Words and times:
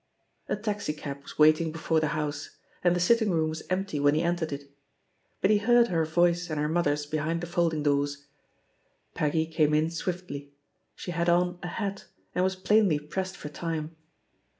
A 0.49 0.55
taxi 0.55 0.93
cab 0.93 1.21
was 1.21 1.37
waiting 1.37 1.71
before 1.71 1.99
the 1.99 2.07
house, 2.17 2.57
and 2.83 2.95
the 2.95 2.99
sitting 2.99 3.29
room 3.29 3.51
was 3.51 3.61
empty 3.69 3.99
when 3.99 4.15
he 4.15 4.23
entered 4.23 4.51
it. 4.51 4.71
But 5.41 5.51
he 5.51 5.59
heard 5.59 5.89
her 5.89 6.05
voice 6.05 6.49
and 6.49 6.59
her 6.59 6.67
mother's 6.67 7.05
behind 7.05 7.41
the 7.41 7.45
folding 7.45 7.83
doors. 7.83 8.25
Peggy 9.13 9.45
came 9.45 9.75
in 9.75 9.91
swiftly. 9.91 10.53
She 10.95 11.11
had 11.11 11.29
on 11.29 11.59
a 11.61 11.67
hat, 11.67 12.05
and 12.33 12.43
was 12.43 12.55
plainly 12.55 12.97
pressed 12.97 13.37
for 13.37 13.49
time. 13.49 13.95